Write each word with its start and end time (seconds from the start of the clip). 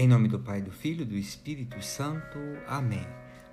Em 0.00 0.06
nome 0.06 0.28
do 0.28 0.38
Pai, 0.38 0.62
do 0.62 0.70
Filho 0.70 1.02
e 1.02 1.04
do 1.04 1.16
Espírito 1.16 1.82
Santo. 1.82 2.38
Amém. 2.68 3.04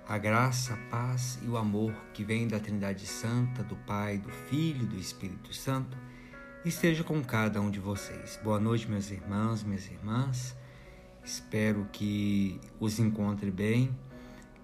A 0.06 0.16
graça, 0.16 0.74
a 0.74 0.76
paz 0.76 1.40
e 1.42 1.48
o 1.48 1.56
amor 1.56 1.92
que 2.14 2.22
vem 2.22 2.46
da 2.46 2.60
Trindade 2.60 3.04
Santa, 3.04 3.64
do 3.64 3.74
Pai, 3.74 4.18
do 4.18 4.30
Filho 4.30 4.84
e 4.84 4.86
do 4.86 4.96
Espírito 4.96 5.52
Santo, 5.52 5.98
esteja 6.64 7.02
com 7.02 7.20
cada 7.20 7.60
um 7.60 7.68
de 7.68 7.80
vocês. 7.80 8.38
Boa 8.44 8.60
noite, 8.60 8.88
meus 8.88 9.10
irmãos, 9.10 9.64
minhas 9.64 9.90
irmãs. 9.90 10.56
Espero 11.24 11.88
que 11.90 12.60
os 12.78 13.00
encontre 13.00 13.50
bem. 13.50 13.90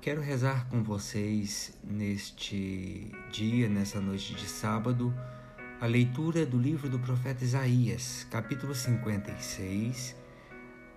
Quero 0.00 0.20
rezar 0.20 0.68
com 0.68 0.84
vocês 0.84 1.76
neste 1.82 3.10
dia, 3.32 3.68
nessa 3.68 4.00
noite 4.00 4.36
de 4.36 4.46
sábado, 4.46 5.12
a 5.80 5.86
leitura 5.86 6.46
do 6.46 6.56
livro 6.56 6.88
do 6.88 7.00
profeta 7.00 7.42
Isaías, 7.42 8.24
capítulo 8.30 8.72
56 8.72 10.21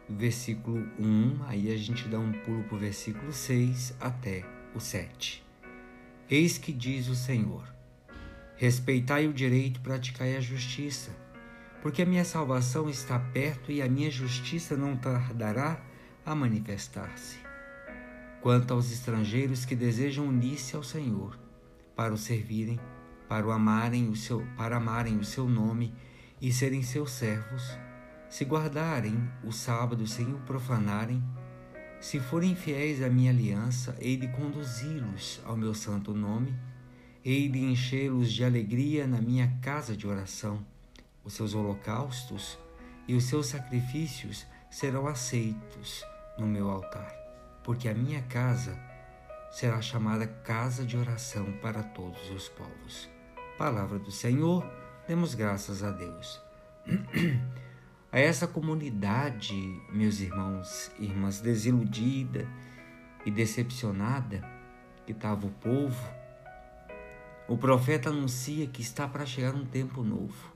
versículo 0.10 0.88
1, 1.00 1.44
aí 1.48 1.72
a 1.72 1.78
gente 1.78 2.08
dá 2.08 2.20
um 2.20 2.32
pulo 2.32 2.64
para 2.64 2.76
o 2.76 2.80
versículo 2.80 3.34
6 3.34 3.96
até 4.00 4.44
o 4.74 4.80
7. 4.80 5.44
Eis 6.30 6.58
que 6.58 6.72
diz 6.72 7.08
o 7.08 7.16
Senhor: 7.16 7.64
Respeitai 8.56 9.28
o 9.28 9.34
direito, 9.34 9.82
praticai 9.82 10.36
a 10.36 10.42
justiça, 10.42 11.12
porque 11.82 12.02
a 12.02 12.06
minha 12.06 12.26
salvação 12.26 12.90
está 12.90 13.20
perto 13.20 13.72
e 13.72 13.82
a 13.82 13.90
minha 13.90 14.10
justiça 14.10 14.76
não 14.76 14.96
tardará 14.96 15.82
a 16.26 16.34
manifestar-se. 16.34 17.38
Quanto 18.42 18.74
aos 18.74 18.92
estrangeiros 18.92 19.66
que 19.66 19.76
desejam 19.76 20.28
unir-se 20.28 20.76
ao 20.76 20.84
Senhor, 20.84 21.38
para 21.96 22.14
o 22.14 22.18
servirem, 22.18 22.80
para 23.28 23.46
o 23.46 23.52
amarem 23.52 24.10
o 24.10 24.16
seu, 24.16 24.46
para 24.56 24.78
amarem 24.78 25.18
o 25.18 25.24
seu 25.24 25.48
nome 25.50 25.94
e 26.42 26.52
serem 26.52 26.84
seus 26.84 27.12
servos, 27.12 27.78
se 28.30 28.44
guardarem 28.44 29.30
o 29.44 29.52
sábado 29.52 30.06
sem 30.08 30.34
o 30.34 30.40
profanarem, 30.40 31.24
se 32.00 32.20
forem 32.20 32.56
fiéis 32.56 33.02
à 33.02 33.10
minha 33.10 33.32
aliança, 33.32 33.96
hei 34.00 34.18
de 34.18 34.28
conduzi-los 34.28 35.42
ao 35.46 35.56
meu 35.58 35.74
santo 35.74 36.14
nome, 36.14 36.56
hei 37.24 37.50
de 37.50 37.60
enchê-los 37.60 38.32
de 38.32 38.44
alegria 38.44 39.08
na 39.08 39.20
minha 39.20 39.58
casa 39.62 39.96
de 39.96 40.08
oração. 40.08 40.64
Os 41.24 41.34
seus 41.34 41.56
holocaustos 41.56 42.60
e 43.08 43.16
os 43.16 43.24
seus 43.24 43.48
sacrifícios 43.48 44.46
serão 44.70 45.08
aceitos 45.08 46.06
no 46.38 46.46
meu 46.46 46.70
altar, 46.70 47.12
porque 47.64 47.90
a 47.90 47.94
minha 47.94 48.22
casa 48.24 48.78
será 49.50 49.82
chamada 49.82 50.28
casa 50.28 50.86
de 50.86 50.98
oração 50.98 51.52
para 51.62 51.82
todos 51.82 52.30
os 52.30 52.50
povos. 52.50 53.10
Palavra 53.58 53.98
do 53.98 54.12
Senhor, 54.12 54.70
demos 55.08 55.34
graças 55.34 55.82
a 55.82 55.92
Deus. 55.92 56.42
a 58.16 58.20
essa 58.22 58.48
comunidade, 58.48 59.54
meus 59.92 60.22
irmãos 60.22 60.90
e 60.98 61.04
irmãs, 61.04 61.42
desiludida 61.42 62.48
e 63.26 63.30
decepcionada 63.30 64.42
que 65.06 65.12
estava 65.12 65.46
o 65.46 65.52
povo, 65.52 66.02
o 67.46 67.58
profeta 67.58 68.12
anuncia 68.12 68.68
que 68.68 68.82
está 68.82 69.06
para 69.06 69.26
chegar 69.26 69.54
um 69.54 69.66
tempo 69.66 70.02
novo. 70.02 70.56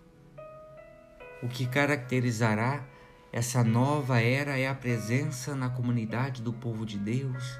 O 1.43 1.49
que 1.49 1.67
caracterizará 1.67 2.81
essa 3.29 3.61
nova 3.61 4.21
era 4.21 4.57
é 4.57 4.65
a 4.65 4.73
presença 4.73 5.53
na 5.53 5.69
comunidade 5.69 6.41
do 6.41 6.53
povo 6.53 6.85
de 6.85 6.97
Deus, 6.97 7.59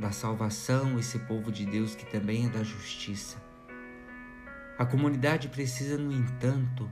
da 0.00 0.10
salvação, 0.10 0.98
esse 0.98 1.20
povo 1.20 1.52
de 1.52 1.64
Deus 1.64 1.94
que 1.94 2.06
também 2.06 2.46
é 2.46 2.48
da 2.48 2.64
justiça. 2.64 3.40
A 4.76 4.84
comunidade 4.84 5.48
precisa, 5.48 5.96
no 5.96 6.10
entanto, 6.10 6.90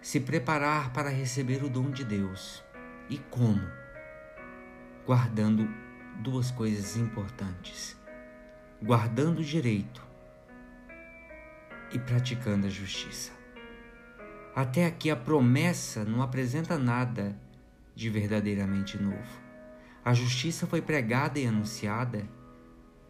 se 0.00 0.20
preparar 0.20 0.92
para 0.92 1.08
receber 1.08 1.62
o 1.64 1.68
dom 1.68 1.90
de 1.90 2.04
Deus. 2.04 2.62
E 3.08 3.18
como? 3.18 3.66
Guardando 5.06 5.68
duas 6.16 6.50
coisas 6.50 6.96
importantes: 6.96 7.96
guardando 8.82 9.40
o 9.40 9.44
direito 9.44 10.06
e 11.92 11.98
praticando 11.98 12.66
a 12.66 12.70
justiça. 12.70 13.32
Até 14.54 14.86
aqui 14.86 15.10
a 15.10 15.16
promessa 15.16 16.04
não 16.04 16.22
apresenta 16.22 16.76
nada 16.76 17.38
de 17.94 18.10
verdadeiramente 18.10 19.00
novo. 19.00 19.48
A 20.04 20.12
justiça 20.14 20.66
foi 20.66 20.80
pregada 20.80 21.38
e 21.38 21.46
anunciada 21.46 22.28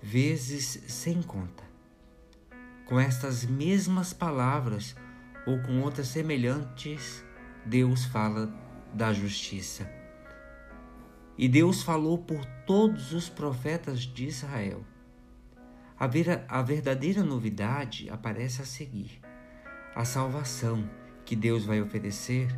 vezes 0.00 0.82
sem 0.88 1.22
conta. 1.22 1.64
Com 2.86 2.98
estas 2.98 3.44
mesmas 3.44 4.12
palavras, 4.12 4.96
ou 5.48 5.58
com 5.60 5.80
outras 5.80 6.08
semelhantes, 6.08 7.24
Deus 7.64 8.04
fala 8.04 8.52
da 8.92 9.14
justiça. 9.14 9.90
E 11.38 11.48
Deus 11.48 11.82
falou 11.82 12.18
por 12.18 12.44
todos 12.66 13.14
os 13.14 13.30
profetas 13.30 14.00
de 14.00 14.26
Israel. 14.26 14.84
A, 15.98 16.06
ver, 16.06 16.44
a 16.46 16.60
verdadeira 16.60 17.22
novidade 17.22 18.10
aparece 18.10 18.60
a 18.60 18.66
seguir. 18.66 19.22
A 19.94 20.04
salvação 20.04 20.86
que 21.24 21.34
Deus 21.34 21.64
vai 21.64 21.80
oferecer 21.80 22.48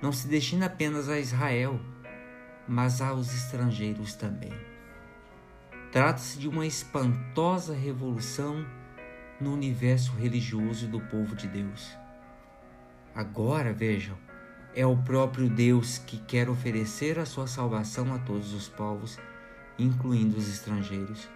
não 0.00 0.10
se 0.10 0.26
destina 0.26 0.66
apenas 0.66 1.10
a 1.10 1.20
Israel, 1.20 1.78
mas 2.66 3.02
aos 3.02 3.34
estrangeiros 3.34 4.14
também. 4.14 4.54
Trata-se 5.92 6.38
de 6.38 6.48
uma 6.48 6.66
espantosa 6.66 7.74
revolução 7.74 8.66
no 9.38 9.52
universo 9.52 10.14
religioso 10.14 10.88
do 10.88 10.98
povo 10.98 11.36
de 11.36 11.46
Deus. 11.46 12.05
Agora, 13.16 13.72
vejam, 13.72 14.14
é 14.74 14.84
o 14.84 14.94
próprio 14.94 15.48
Deus 15.48 15.96
que 15.96 16.18
quer 16.18 16.50
oferecer 16.50 17.18
a 17.18 17.24
sua 17.24 17.46
salvação 17.46 18.12
a 18.12 18.18
todos 18.18 18.52
os 18.52 18.68
povos, 18.68 19.18
incluindo 19.78 20.36
os 20.36 20.46
estrangeiros. 20.46 21.26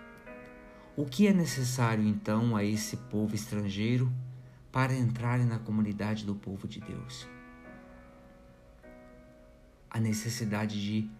O 0.95 1.07
que 1.07 1.27
é 1.27 1.33
necessário 1.33 2.07
então 2.07 2.55
a 2.55 2.63
esse 2.63 2.99
povo 2.99 3.35
estrangeiro 3.35 4.13
para 4.71 4.93
entrarem 4.93 5.47
na 5.47 5.59
comunidade 5.59 6.27
do 6.27 6.35
povo 6.35 6.69
de 6.69 6.81
Deus? 6.81 7.27
A 9.89 9.99
necessidade 9.99 10.79
de 10.79 11.11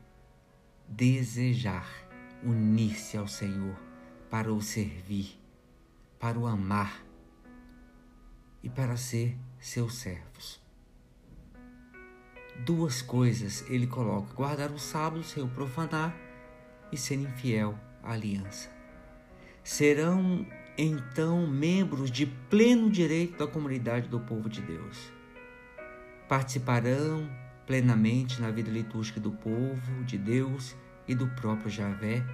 desejar 0.87 1.89
unir-se 2.45 3.17
ao 3.17 3.27
Senhor 3.27 3.81
para 4.29 4.53
o 4.53 4.61
servir, 4.61 5.41
para 6.19 6.39
o 6.39 6.47
amar 6.47 7.03
e 8.63 8.69
para 8.69 8.99
ser 8.99 9.39
seus 9.61 9.95
servos. 9.97 10.61
Duas 12.65 13.03
coisas 13.03 13.65
ele 13.69 13.87
coloca: 13.87 14.35
guardar 14.35 14.71
o 14.71 14.79
sábado 14.79 15.23
sem 15.23 15.43
o 15.43 15.49
profanar 15.49 16.17
e 16.91 16.97
ser 16.97 17.17
infiel 17.17 17.79
à 18.03 18.13
aliança. 18.13 18.71
Serão 19.63 20.47
então 20.77 21.47
membros 21.47 22.11
de 22.11 22.27
pleno 22.27 22.91
direito 22.91 23.39
da 23.39 23.47
comunidade 23.47 24.09
do 24.09 24.19
povo 24.19 24.49
de 24.49 24.63
Deus. 24.63 25.13
Participarão 26.29 27.31
plenamente 27.67 28.41
na 28.41 28.51
vida 28.51 28.71
litúrgica 28.71 29.21
do 29.21 29.31
povo 29.31 30.05
de 30.05 30.17
Deus 30.17 30.75
e 31.07 31.15
do 31.15 31.29
próprio 31.29 31.71
Javé. 31.71 32.25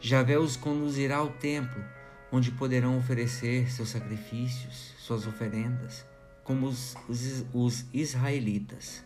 Javé 0.00 0.38
os 0.38 0.56
conduzirá 0.56 1.16
ao 1.18 1.30
templo 1.30 1.82
onde 2.34 2.50
poderão 2.50 2.98
oferecer 2.98 3.70
seus 3.70 3.90
sacrifícios, 3.90 4.92
suas 4.98 5.24
oferendas, 5.24 6.04
como 6.42 6.66
os, 6.66 6.96
os, 7.08 7.46
os 7.54 7.86
israelitas. 7.94 9.04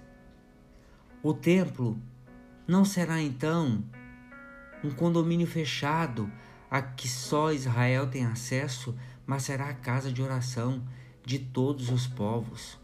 O 1.23 1.35
templo 1.35 2.01
não 2.67 2.87
será 2.87 3.21
então 3.21 3.85
um 4.83 4.91
condomínio 4.91 5.47
fechado 5.47 6.33
a 6.71 6.81
que 6.81 7.07
só 7.07 7.53
Israel 7.53 8.07
tem 8.07 8.25
acesso, 8.25 8.97
mas 9.27 9.43
será 9.43 9.69
a 9.69 9.75
casa 9.75 10.11
de 10.11 10.23
oração 10.23 10.83
de 11.23 11.39
todos 11.39 11.91
os 11.91 12.07
povos. 12.07 12.81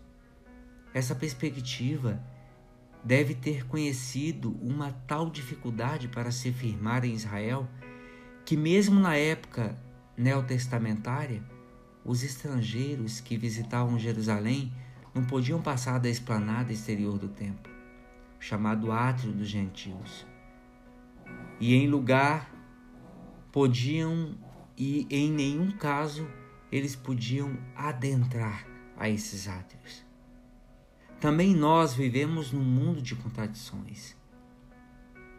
Essa 0.92 1.14
perspectiva 1.14 2.22
deve 3.02 3.34
ter 3.34 3.66
conhecido 3.66 4.54
uma 4.60 4.92
tal 5.06 5.30
dificuldade 5.30 6.06
para 6.06 6.30
se 6.30 6.52
firmar 6.52 7.02
em 7.02 7.14
Israel 7.14 7.66
que, 8.44 8.58
mesmo 8.58 9.00
na 9.00 9.16
época 9.16 9.82
neotestamentária, 10.16 11.42
os 12.04 12.22
estrangeiros 12.22 13.20
que 13.20 13.36
visitavam 13.36 13.98
Jerusalém 13.98 14.72
não 15.14 15.24
podiam 15.24 15.62
passar 15.62 15.98
da 15.98 16.08
esplanada 16.08 16.72
exterior 16.72 17.18
do 17.18 17.28
templo, 17.28 17.72
chamado 18.38 18.92
Átrio 18.92 19.32
dos 19.32 19.48
Gentios. 19.48 20.26
E 21.60 21.74
em 21.74 21.88
lugar 21.88 22.50
podiam 23.50 24.36
e 24.76 25.06
em 25.08 25.30
nenhum 25.30 25.70
caso 25.70 26.28
eles 26.70 26.96
podiam 26.96 27.56
adentrar 27.76 28.66
a 28.96 29.08
esses 29.08 29.46
átrios. 29.46 30.04
Também 31.20 31.54
nós 31.54 31.94
vivemos 31.94 32.52
num 32.52 32.64
mundo 32.64 33.00
de 33.00 33.14
contradições. 33.14 34.16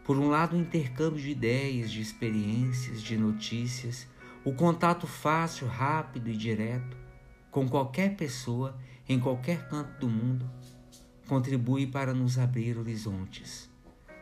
Por 0.03 0.17
um 0.17 0.29
lado, 0.29 0.55
o 0.55 0.59
intercâmbio 0.59 1.19
de 1.19 1.29
ideias, 1.29 1.91
de 1.91 2.01
experiências, 2.01 3.01
de 3.01 3.17
notícias, 3.17 4.07
o 4.45 4.53
contato 4.53 5.07
fácil, 5.07 5.67
rápido 5.67 6.29
e 6.29 6.37
direto 6.37 6.95
com 7.49 7.67
qualquer 7.67 8.15
pessoa 8.15 8.77
em 9.09 9.19
qualquer 9.19 9.67
canto 9.67 9.99
do 9.99 10.07
mundo. 10.07 10.49
contribui 11.27 11.87
para 11.87 12.13
nos 12.13 12.37
abrir 12.37 12.77
horizontes, 12.77 13.67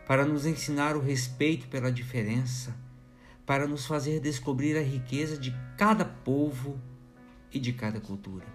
para 0.07 0.25
nos 0.25 0.45
ensinar 0.45 0.95
o 0.95 1.01
respeito 1.01 1.67
pela 1.67 1.91
diferença, 1.91 2.73
para 3.45 3.67
nos 3.67 3.85
fazer 3.85 4.21
descobrir 4.21 4.77
a 4.77 4.81
riqueza 4.81 5.37
de 5.37 5.53
cada 5.77 6.05
povo 6.05 6.79
e 7.51 7.59
de 7.59 7.73
cada 7.73 7.99
cultura. 7.99 8.45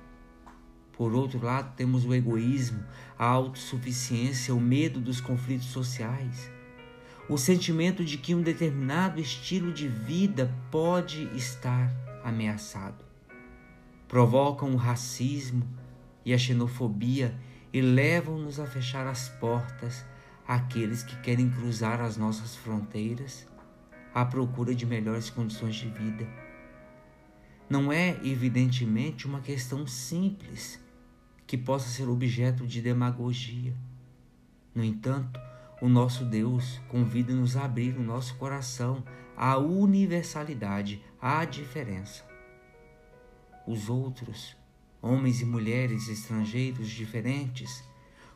Por 0.92 1.12
outro 1.12 1.44
lado, 1.44 1.76
temos 1.76 2.06
o 2.06 2.14
egoísmo, 2.14 2.82
a 3.18 3.26
autossuficiência, 3.26 4.54
o 4.54 4.60
medo 4.60 4.98
dos 4.98 5.20
conflitos 5.20 5.66
sociais, 5.66 6.50
o 7.28 7.36
sentimento 7.36 8.02
de 8.04 8.16
que 8.16 8.34
um 8.34 8.40
determinado 8.40 9.20
estilo 9.20 9.72
de 9.72 9.86
vida 9.86 10.52
pode 10.70 11.24
estar 11.36 11.92
ameaçado. 12.24 13.04
Provocam 14.06 14.72
o 14.72 14.76
racismo 14.76 15.68
e 16.24 16.32
a 16.32 16.38
xenofobia 16.38 17.38
e 17.70 17.82
levam-nos 17.82 18.58
a 18.58 18.66
fechar 18.66 19.06
as 19.06 19.28
portas 19.28 20.04
àqueles 20.46 21.02
que 21.02 21.16
querem 21.20 21.50
cruzar 21.50 22.00
as 22.00 22.16
nossas 22.16 22.56
fronteiras 22.56 23.46
à 24.14 24.24
procura 24.24 24.74
de 24.74 24.86
melhores 24.86 25.28
condições 25.28 25.76
de 25.76 25.90
vida. 25.90 26.26
Não 27.68 27.92
é, 27.92 28.18
evidentemente, 28.24 29.26
uma 29.26 29.40
questão 29.40 29.86
simples 29.86 30.80
que 31.46 31.58
possa 31.58 31.90
ser 31.90 32.08
objeto 32.08 32.66
de 32.66 32.80
demagogia. 32.80 33.74
No 34.74 34.82
entanto, 34.82 35.38
o 35.80 35.88
nosso 35.88 36.24
Deus 36.24 36.80
convida-nos 36.88 37.56
a 37.56 37.64
abrir 37.64 37.96
o 37.96 38.02
nosso 38.02 38.34
coração 38.36 39.04
à 39.36 39.56
universalidade, 39.56 41.02
à 41.20 41.44
diferença. 41.44 42.26
Os 43.66 43.88
outros, 43.88 44.56
homens 45.00 45.40
e 45.40 45.44
mulheres 45.44 46.08
estrangeiros 46.08 46.90
diferentes, 46.90 47.84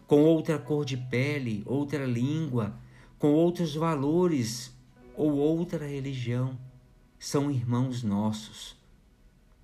com 0.07 0.21
outra 0.23 0.59
cor 0.59 0.85
de 0.85 0.97
pele, 0.97 1.63
outra 1.67 2.05
língua, 2.05 2.79
com 3.19 3.33
outros 3.33 3.75
valores 3.75 4.73
ou 5.17 5.33
outra 5.33 5.87
religião, 5.87 6.59
são 7.19 7.51
irmãos 7.51 8.03
nossos 8.03 8.77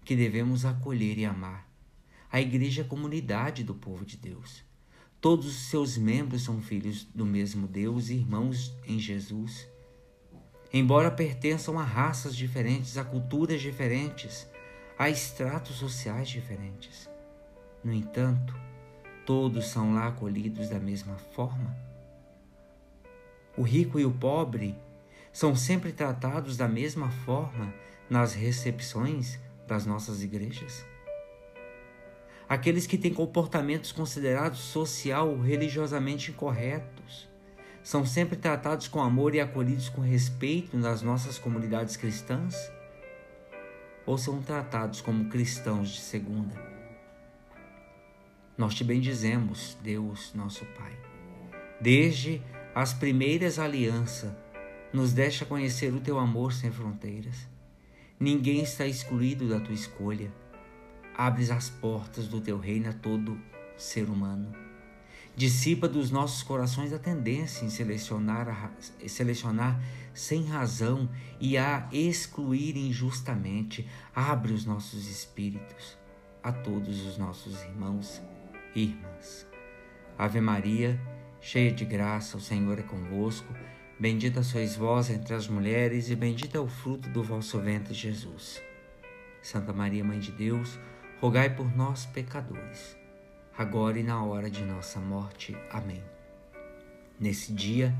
que 0.05 0.17
devemos 0.17 0.65
acolher 0.65 1.19
e 1.19 1.25
amar. 1.25 1.69
A 2.33 2.41
igreja 2.41 2.83
é 2.83 2.85
a 2.85 2.89
comunidade 2.89 3.63
do 3.63 3.75
povo 3.75 4.05
de 4.05 4.17
Deus. 4.17 4.65
Todos 5.21 5.47
os 5.47 5.69
seus 5.69 5.99
membros 5.99 6.45
são 6.45 6.63
filhos 6.63 7.03
do 7.13 7.27
mesmo 7.27 7.67
Deus 7.67 8.09
e 8.09 8.15
irmãos 8.15 8.77
em 8.87 9.01
Jesus. 9.01 9.69
Embora 10.73 11.11
pertençam 11.11 11.77
a 11.77 11.83
raças 11.83 12.37
diferentes, 12.37 12.97
a 12.97 13.03
culturas 13.03 13.61
diferentes, 13.61 14.49
a 14.97 15.11
estratos 15.11 15.77
sociais 15.77 16.29
diferentes. 16.29 17.11
No 17.83 17.93
entanto, 17.93 18.55
todos 19.27 19.67
são 19.67 19.93
lá 19.93 20.07
acolhidos 20.07 20.69
da 20.69 20.79
mesma 20.79 21.17
forma. 21.17 21.77
O 23.57 23.63
rico 23.63 23.99
e 23.99 24.05
o 24.05 24.13
pobre 24.13 24.77
são 25.33 25.57
sempre 25.57 25.93
tratados 25.93 26.57
da 26.57 26.69
mesma 26.69 27.11
forma 27.11 27.75
nas 28.09 28.35
recepções 28.35 29.37
das 29.67 29.85
nossas 29.85 30.23
igrejas 30.23 30.87
aqueles 32.49 32.87
que 32.87 32.97
têm 32.97 33.13
comportamentos 33.13 33.93
considerados 33.93 34.61
social 34.61 35.29
ou 35.29 35.41
religiosamente 35.41 36.31
incorretos. 36.31 37.29
São 37.83 38.07
sempre 38.07 38.37
tratados 38.37 38.89
com 38.89 39.01
amor 39.03 39.35
e 39.35 39.41
acolhidos 39.41 39.89
com 39.89 40.01
respeito 40.01 40.77
nas 40.77 41.03
nossas 41.03 41.39
comunidades 41.39 41.97
cristãs? 41.97 42.55
Ou 44.07 44.17
são 44.17 44.41
tratados 44.41 45.01
como 45.01 45.29
cristãos 45.29 45.91
de 45.91 46.01
segunda? 46.01 46.55
Nós 48.57 48.75
te 48.75 48.83
bendizemos, 48.83 49.77
Deus, 49.83 50.33
nosso 50.35 50.65
Pai. 50.77 50.93
Desde 51.81 52.43
as 52.75 52.93
primeiras 52.93 53.59
alianças, 53.59 54.33
nos 54.93 55.13
deixa 55.13 55.45
conhecer 55.45 55.93
o 55.95 56.01
teu 56.01 56.19
amor 56.19 56.53
sem 56.53 56.71
fronteiras. 56.73 57.47
Ninguém 58.19 58.63
está 58.63 58.87
excluído 58.87 59.49
da 59.49 59.61
tua 59.61 59.75
escolha 59.75 60.33
abres 61.19 61.51
as 61.51 61.69
portas 61.69 62.29
do 62.29 62.41
teu 62.41 62.57
reino 62.57 62.89
a 62.89 62.93
todo 62.93 63.37
ser 63.77 64.09
humano. 64.09 64.55
Dissipa 65.35 65.89
dos 65.89 66.11
nossos 66.11 66.45
corações 66.45 66.93
a 66.93 66.99
tendência 66.99 67.65
em 67.65 67.71
selecionar, 67.71 68.73
selecionar 69.07 69.81
sem 70.15 70.45
razão 70.45 71.09
e 71.41 71.59
a 71.59 71.89
excluir 71.93 72.77
injustamente. 72.77 73.89
Abre 74.15 74.53
os 74.53 74.65
nossos 74.65 75.09
espíritos 75.09 75.99
a 76.43 76.53
todos 76.53 77.05
os 77.05 77.19
nossos 77.19 77.63
irmãos 77.63 78.23
e 78.75 78.85
irmãs. 78.85 79.47
Ave 80.17 80.41
Maria, 80.41 81.01
cheia 81.41 81.73
de 81.73 81.85
graça, 81.85 82.37
o 82.37 82.41
Senhor 82.41 82.79
é 82.79 82.83
convosco. 82.83 83.53
Bendita 83.99 84.43
sois 84.45 84.77
vós 84.77 85.11
entre 85.11 85.35
as 85.35 85.49
mulheres, 85.49 86.11
e 86.11 86.17
bendito 86.17 86.57
é 86.57 86.61
o 86.61 86.69
fruto 86.69 87.09
do 87.09 87.23
vosso 87.23 87.59
ventre, 87.61 87.95
Jesus. 87.95 88.61
Santa 89.43 89.73
Maria, 89.73 90.05
Mãe 90.05 90.19
de 90.19 90.33
Deus, 90.33 90.79
rogai 91.21 91.51
por 91.51 91.77
nós, 91.77 92.07
pecadores, 92.07 92.97
agora 93.57 93.99
e 93.99 94.05
na 94.05 94.23
hora 94.23 94.49
de 94.49 94.65
nossa 94.65 95.01
morte. 95.01 95.57
Amém. 95.69 96.01
Nesse 97.19 97.53
dia 97.53 97.93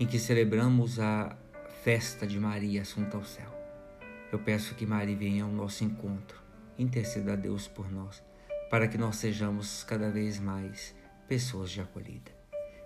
em 0.00 0.06
que 0.06 0.18
celebramos 0.18 0.98
a 0.98 1.36
festa 1.84 2.26
de 2.26 2.40
Maria 2.40 2.82
Assunta 2.82 3.16
ao 3.16 3.24
céu, 3.24 3.54
eu 4.32 4.40
peço 4.40 4.74
que 4.74 4.84
Maria 4.84 5.16
venha 5.16 5.44
ao 5.44 5.50
nosso 5.50 5.84
encontro, 5.84 6.42
interceda 6.76 7.34
a 7.34 7.36
Deus 7.36 7.68
por 7.68 7.88
nós, 7.88 8.20
para 8.68 8.88
que 8.88 8.98
nós 8.98 9.14
sejamos 9.14 9.84
cada 9.84 10.10
vez 10.10 10.40
mais 10.40 10.92
pessoas 11.28 11.70
de 11.70 11.80
acolhida. 11.80 12.32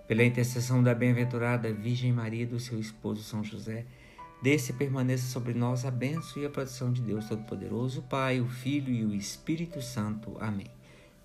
Pela 0.07 0.23
intercessão 0.23 0.83
da 0.83 0.95
bem-aventurada 0.95 1.73
Virgem 1.73 2.13
Maria 2.13 2.43
e 2.43 2.47
do 2.47 2.61
seu 2.61 2.79
esposo 2.79 3.23
São 3.23 3.43
José, 3.43 3.87
Desse 4.43 4.73
permaneça 4.73 5.27
sobre 5.27 5.53
nós 5.53 5.85
a 5.85 5.91
bênção 5.91 6.43
e 6.43 6.47
a 6.47 6.51
proteção 6.51 6.91
de 6.91 7.03
Deus 7.03 7.29
Todo-Poderoso, 7.29 8.03
Pai, 8.03 8.41
o 8.41 8.49
Filho 8.49 8.91
e 8.93 9.05
o 9.05 9.15
Espírito 9.15 9.83
Santo. 9.83 10.37
Amém. 10.41 10.71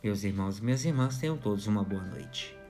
Meus 0.03 0.23
irmãos 0.23 0.59
e 0.59 0.63
minhas 0.63 0.83
irmãs, 0.83 1.17
tenham 1.17 1.37
todos 1.37 1.65
uma 1.65 1.83
boa 1.83 2.03
noite. 2.03 2.64